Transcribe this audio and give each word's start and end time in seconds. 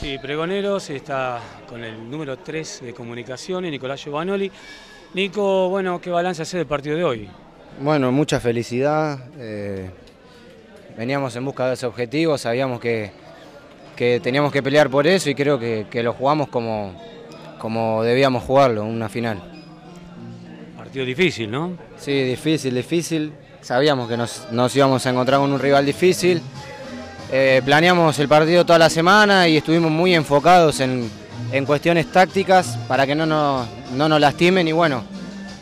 Sí, 0.00 0.16
Pregoneros 0.16 0.88
está 0.88 1.40
con 1.68 1.84
el 1.84 2.10
número 2.10 2.38
3 2.38 2.80
de 2.84 2.94
comunicaciones, 2.94 3.70
Nicolás 3.70 4.02
Giovanoli. 4.02 4.50
Nico, 5.12 5.68
bueno, 5.68 6.00
¿qué 6.00 6.08
balance 6.08 6.40
hace 6.40 6.56
del 6.56 6.66
partido 6.66 6.96
de 6.96 7.04
hoy? 7.04 7.28
Bueno, 7.82 8.10
mucha 8.10 8.40
felicidad. 8.40 9.18
eh, 9.38 9.90
veníamos 10.96 11.36
en 11.36 11.44
busca 11.44 11.66
de 11.66 11.74
ese 11.74 11.84
objetivo, 11.84 12.38
sabíamos 12.38 12.80
que, 12.80 13.10
que 13.94 14.20
teníamos 14.20 14.50
que 14.52 14.62
pelear 14.62 14.88
por 14.88 15.06
eso 15.06 15.28
y 15.28 15.34
creo 15.34 15.58
que, 15.58 15.86
que 15.90 16.02
lo 16.02 16.14
jugamos 16.14 16.48
como, 16.48 16.94
como 17.58 18.02
debíamos 18.02 18.42
jugarlo, 18.44 18.84
una 18.84 19.10
final. 19.10 19.42
Partido 20.78 21.04
difícil, 21.04 21.50
¿no? 21.50 21.76
Sí, 21.98 22.22
difícil, 22.22 22.74
difícil. 22.74 23.34
Sabíamos 23.60 24.08
que 24.08 24.16
nos, 24.16 24.50
nos 24.50 24.74
íbamos 24.74 25.04
a 25.04 25.10
encontrar 25.10 25.40
con 25.40 25.52
un 25.52 25.58
rival 25.60 25.84
difícil. 25.84 26.40
Eh, 27.32 27.62
planeamos 27.64 28.18
el 28.18 28.26
partido 28.28 28.64
toda 28.66 28.78
la 28.78 28.90
semana 28.90 29.46
y 29.46 29.56
estuvimos 29.56 29.90
muy 29.90 30.14
enfocados 30.14 30.80
en, 30.80 31.08
en 31.52 31.64
cuestiones 31.64 32.10
tácticas 32.10 32.76
para 32.88 33.06
que 33.06 33.14
no 33.14 33.24
nos, 33.24 33.68
no 33.94 34.08
nos 34.08 34.20
lastimen 34.20 34.66
y 34.66 34.72
bueno, 34.72 35.04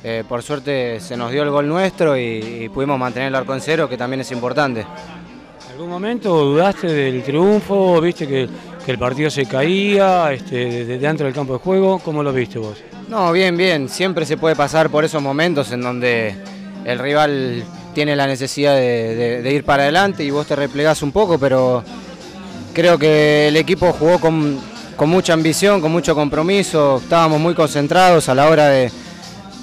eh, 0.03 0.25
por 0.27 0.43
suerte 0.43 0.99
se 0.99 1.15
nos 1.15 1.31
dio 1.31 1.43
el 1.43 1.51
gol 1.51 1.69
nuestro 1.69 2.17
y, 2.17 2.63
y 2.63 2.69
pudimos 2.71 2.99
mantener 2.99 3.29
el 3.29 3.35
arco 3.35 3.55
en 3.55 3.61
cero, 3.61 3.87
que 3.87 3.99
también 3.99 4.21
es 4.21 4.33
importante. 4.33 4.81
¿En 4.81 5.73
algún 5.73 5.91
momento 5.91 6.35
dudaste 6.45 6.87
del 6.87 7.23
triunfo? 7.23 8.01
¿Viste 8.01 8.27
que, 8.27 8.49
que 8.87 8.91
el 8.91 8.99
partido 8.99 9.29
se 9.29 9.45
caía 9.45 10.33
este, 10.33 10.65
desde 10.65 10.99
dentro 10.99 11.27
del 11.27 11.35
campo 11.35 11.53
de 11.53 11.59
juego? 11.59 11.99
¿Cómo 11.99 12.23
lo 12.23 12.33
viste 12.33 12.59
vos? 12.59 12.79
No, 13.09 13.31
bien, 13.31 13.57
bien. 13.59 13.91
Siempre 13.91 14.25
se 14.25 14.39
puede 14.39 14.57
pasar 14.57 14.89
por 14.89 15.05
esos 15.05 15.23
momentos 15.23 15.71
en 15.73 15.83
donde 15.83 16.35
el 16.85 16.99
rival 16.99 17.63
tiene 17.99 18.15
la 18.15 18.29
necesidad 18.29 18.77
de, 18.77 19.17
de- 19.17 19.43
de 19.43 19.53
ir 19.53 19.65
para 19.65 19.83
adelante 19.83 20.23
y 20.23 20.31
vos 20.31 20.47
te 20.47 20.55
replegás 20.55 21.03
un 21.03 21.11
poco, 21.11 21.37
pero 21.37 21.83
creo 22.73 22.97
que 22.97 23.49
el 23.49 23.57
equipo 23.57 23.93
jugó 23.93 24.21
con, 24.21 24.61
con 24.95 25.09
mucha 25.09 25.33
ambición, 25.33 25.81
con 25.81 25.91
mucho 25.91 26.15
compromiso. 26.15 26.99
Estábamos 27.03 27.41
muy 27.41 27.55
concentrados 27.55 28.29
a 28.29 28.37
la 28.37 28.49
hora 28.49 28.69
de, 28.69 28.93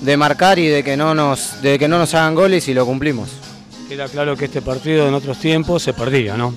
de 0.02 0.18
marcar 0.18 0.60
y 0.60 0.68
de 0.68 0.84
que, 0.84 0.98
no 0.98 1.16
nos, 1.16 1.62
de 1.62 1.80
que 1.80 1.88
no 1.88 1.98
nos 1.98 2.14
hagan 2.14 2.36
goles 2.36 2.68
y 2.68 2.74
lo 2.74 2.86
cumplimos. 2.86 3.30
Queda 3.88 4.10
claro 4.10 4.36
que 4.36 4.46
este 4.46 4.62
partido 4.62 5.08
en 5.08 5.14
otros 5.14 5.40
tiempos 5.40 5.82
se 5.82 5.94
perdía, 5.94 6.36
¿no? 6.36 6.54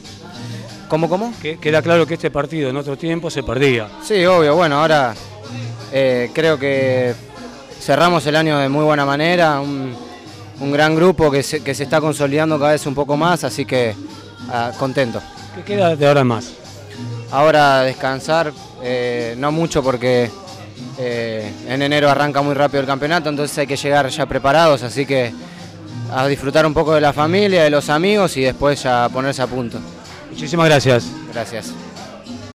¿Cómo, 0.89 1.09
cómo? 1.09 1.33
Que- 1.41 1.59
Queda 1.61 1.81
claro 1.81 2.09
que 2.09 2.15
este 2.15 2.33
partido 2.33 2.71
en 2.71 2.77
otros 2.77 2.99
tiempos 2.99 3.33
se 3.33 3.45
perdía. 3.45 3.87
Sí, 4.03 4.27
obvio. 4.27 4.57
Bueno, 4.57 4.81
ahora 4.81 5.15
eh, 5.93 6.29
creo 6.35 6.59
que 6.59 7.15
cerramos 7.81 8.27
el 8.27 8.35
año 8.35 8.59
de 8.59 8.69
muy 8.69 8.83
buena 8.85 9.05
manera. 9.07 9.61
Un, 9.61 10.08
un 10.61 10.73
gran 10.73 10.95
grupo 10.95 11.31
que 11.31 11.43
se, 11.43 11.63
que 11.63 11.75
se 11.75 11.85
está 11.85 12.01
consolidando 12.01 12.59
cada 12.59 12.73
vez 12.73 12.87
un 12.87 12.95
poco 12.95 13.17
más, 13.17 13.45
así 13.45 13.65
que 13.65 13.95
ah, 14.51 14.73
contento. 14.79 15.21
¿Qué 15.55 15.63
queda 15.63 15.97
de 15.97 16.07
ahora 16.07 16.25
más? 16.25 16.53
Ahora 17.31 17.83
descansar, 17.83 18.53
eh, 18.83 19.35
no 19.39 19.53
mucho 19.53 19.83
porque 19.83 20.31
eh, 20.99 21.53
en 21.69 21.83
enero 21.83 22.11
arranca 22.11 22.43
muy 22.43 22.55
rápido 22.55 22.81
el 22.81 22.87
campeonato, 22.87 23.29
entonces 23.29 23.57
hay 23.59 23.67
que 23.67 23.77
llegar 23.77 24.09
ya 24.09 24.27
preparados, 24.27 24.83
así 24.83 25.05
que 25.05 25.33
a 26.13 26.27
disfrutar 26.27 26.65
un 26.67 26.75
poco 26.75 26.95
de 26.95 27.01
la 27.01 27.13
familia, 27.13 27.63
de 27.63 27.71
los 27.71 27.91
amigos 27.91 28.37
y 28.37 28.43
después 28.43 28.83
ya 28.83 29.09
ponerse 29.11 29.43
a 29.43 29.47
punto. 29.47 29.79
Muchísimas 30.31 30.67
gracias. 30.67 31.07
Gracias. 31.33 31.73